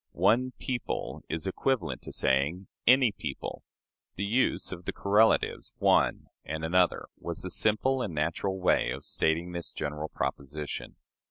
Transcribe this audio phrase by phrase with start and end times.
[0.13, 3.61] "One people" is equivalent to saying "any people."
[4.15, 9.03] The use of the correlatives "one" and "another" was the simple and natural way of
[9.03, 10.95] stating this general proposition.